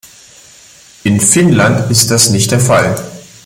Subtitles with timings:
[1.03, 2.95] In Finnland ist das nicht der Fall.